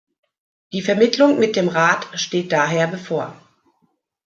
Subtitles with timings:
[0.73, 3.39] Die Vermittlung mit dem Rat steht daher bevor.